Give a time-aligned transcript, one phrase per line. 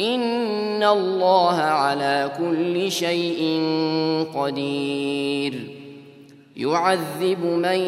[0.00, 3.62] ان الله على كل شيء
[4.34, 5.54] قدير.
[6.56, 7.78] يعذب من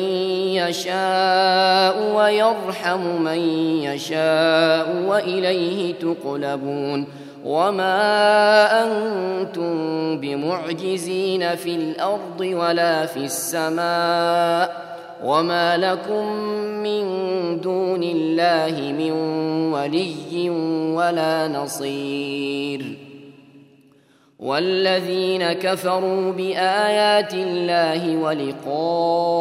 [0.54, 3.38] يشاء ويرحم من
[3.82, 7.06] يشاء واليه تقلبون.
[7.44, 9.74] وما أنتم
[10.20, 14.87] بمعجزين في الأرض ولا في السماء
[15.24, 16.36] وما لكم
[16.82, 17.04] من
[17.60, 19.12] دون الله من
[19.72, 20.50] ولي
[20.94, 22.98] ولا نصير
[24.38, 29.38] والذين كفروا بايات الله ولقائه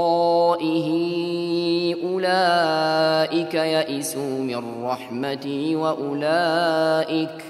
[2.03, 7.43] اولئك يئسوا من رحمتي واولئك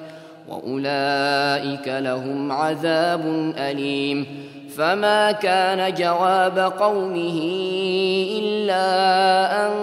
[0.50, 3.22] واولئك لهم عذاب
[3.58, 4.26] اليم
[4.78, 7.42] فما كان جواب قومه
[8.40, 9.74] الا ان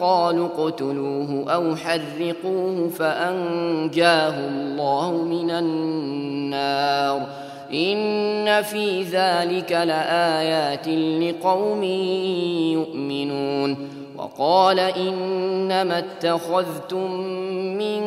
[0.00, 7.26] قالوا اقتلوه أو حرقوه فانجاه الله من النار
[7.74, 11.82] ان في ذلك لايات لقوم
[12.72, 17.10] يؤمنون وقال انما اتخذتم
[17.78, 18.02] من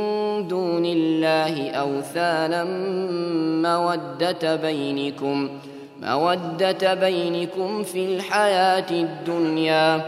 [0.48, 2.64] دون الله اوثانا
[3.64, 5.50] موده بينكم
[6.06, 10.02] مودة بينكم في الحياة الدنيا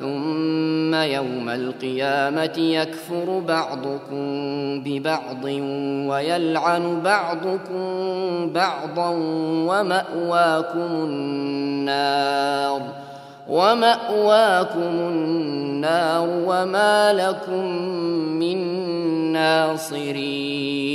[0.00, 4.24] ثم يوم القيامة يكفر بعضكم
[4.80, 5.44] ببعض
[6.10, 9.10] ويلعن بعضكم بعضا
[9.68, 12.82] ومأواكم النار
[13.48, 17.64] ومأواكم النار وما لكم
[18.38, 18.58] من
[19.32, 20.94] ناصرين.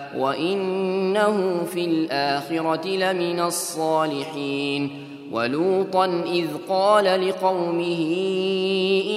[0.17, 8.15] وانه في الاخره لمن الصالحين ولوطا اذ قال لقومه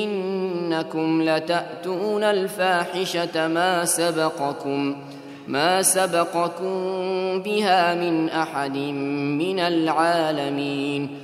[0.02, 4.96] انكم لتاتون الفاحشه ما سبقكم
[5.48, 6.74] ما سبقكم
[7.42, 11.23] بها من احد من العالمين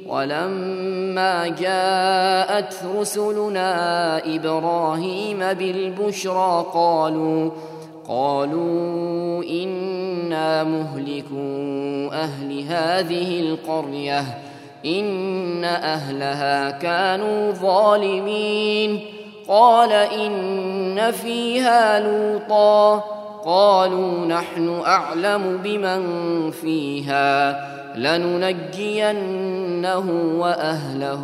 [0.11, 7.51] ولما جاءت رسلنا إبراهيم بالبشرى قالوا
[8.07, 14.23] قالوا إنا مهلكو أهل هذه القرية
[14.85, 18.99] إن أهلها كانوا ظالمين.
[19.47, 22.97] قال إن فيها لوطا
[23.45, 27.80] قالوا نحن أعلم بمن فيها.
[27.95, 29.51] لننجينه
[30.39, 31.23] وأهله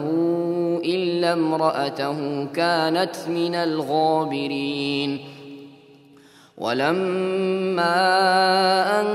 [0.85, 5.19] إلا امرأته كانت من الغابرين.
[6.57, 7.95] ولما
[9.01, 9.07] أن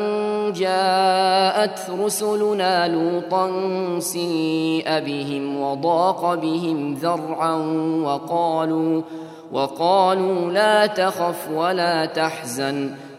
[0.53, 3.51] جاءت رسلنا لوطا
[3.99, 7.55] سيء بهم وضاق بهم ذرعا
[8.05, 9.03] وقالوا
[9.53, 12.91] وقالوا لا تخف ولا تحزن.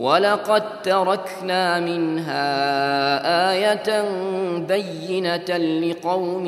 [0.00, 2.46] ولقد تركنا منها
[3.52, 4.04] إيه
[4.58, 6.46] بينه لقوم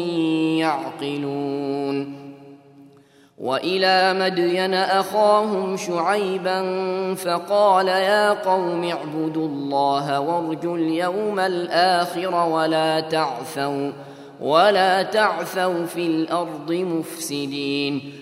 [0.59, 2.23] يعقلون
[3.39, 6.65] والى مدين اخاهم شعيبا
[7.15, 13.93] فقال يا قوم اعبدوا الله وارجوا اليوم الآخر ولا تعثوا
[14.41, 18.22] ولا تعثوا في الأرض مفسدين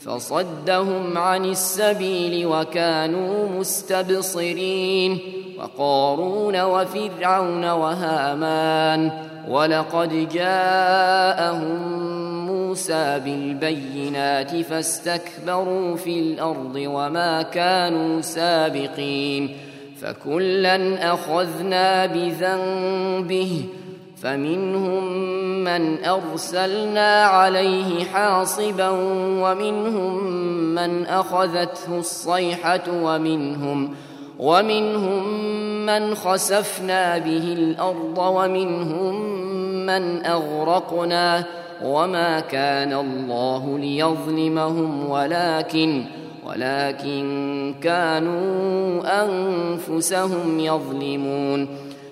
[0.00, 5.18] فصدهم عن السبيل وكانوا مستبصرين
[5.58, 9.10] وقارون وفرعون وهامان
[9.48, 12.00] ولقد جاءهم
[12.46, 19.56] موسى بالبينات فاستكبروا في الأرض وما كانوا سابقين
[20.00, 23.64] فكلا أخذنا بذنبه
[24.22, 25.04] فمنهم
[25.64, 28.88] من أرسلنا عليه حاصبا
[29.42, 30.24] ومنهم
[30.74, 33.94] من أخذته الصيحة ومنهم
[34.38, 35.24] ومنهم
[35.86, 39.22] من خسفنا به الأرض ومنهم
[39.86, 41.44] من أغرقنا
[41.84, 46.04] وما كان الله ليظلمهم ولكن
[46.46, 51.89] ولكن كانوا أنفسهم يظلمون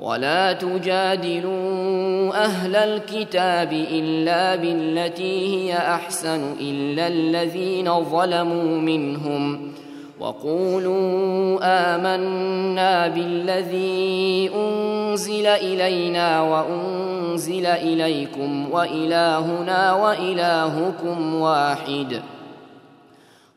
[0.00, 9.72] ولا تجادلوا أهل الكتاب إلا بالتي هي أحسن إلا الذين ظلموا منهم
[10.20, 22.20] وقولوا آمنا بالذي أنزل إلينا وأنزل إليكم وإلهنا وإلهكم واحد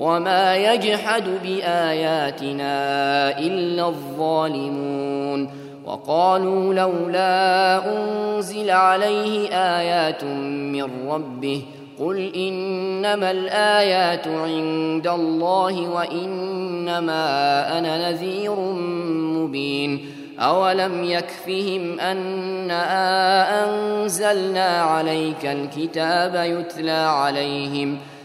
[0.00, 2.68] وما يجحد باياتنا
[3.38, 5.50] الا الظالمون
[5.84, 11.62] وقالوا لولا انزل عليه ايات من ربه
[12.00, 17.18] قل انما الايات عند الله وانما
[17.78, 18.54] أنا نذير
[19.36, 20.06] مبين
[20.38, 22.84] اولم يكفهم انا
[23.64, 27.98] انزلنا عليك الكتاب يتلى عليهم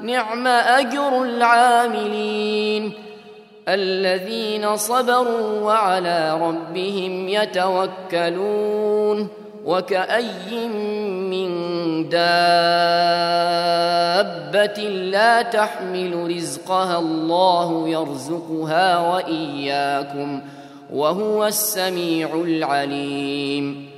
[0.00, 2.92] نعم أجر العاملين.
[3.68, 9.28] الذين صبروا وعلى ربهم يتوكلون.
[9.64, 10.68] وكأي
[11.30, 11.48] من
[12.08, 12.18] دابة
[14.88, 20.40] لا تحمل رزقها الله يرزقها وإياكم.
[20.92, 23.97] وهو السميع العليم.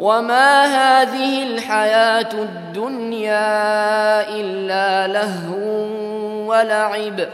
[0.00, 3.48] وما هذه الحياة الدنيا
[4.28, 5.60] إلا لهو
[6.48, 7.28] ولعب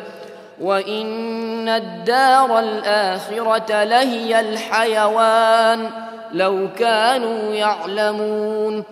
[0.60, 5.90] وإن الدار الآخرة لهي الحيوان
[6.32, 8.84] لو كانوا يعلمون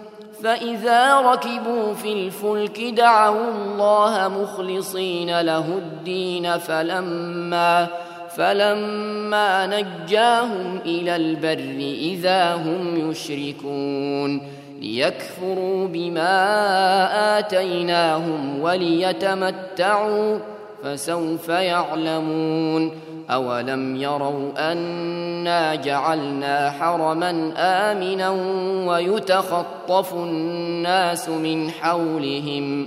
[0.45, 7.87] فإذا ركبوا في الفلك دعوا الله مخلصين له الدين فلما
[8.37, 14.43] فلما نجاهم إلى البر إذا هم يشركون
[14.81, 20.39] ليكفروا بما آتيناهم وليتمتعوا
[20.83, 22.93] فسوف يعلمون
[23.31, 28.31] أولم يروا أنا جعلنا حرما آمنا
[28.91, 32.87] ويتخطف الناس من حولهم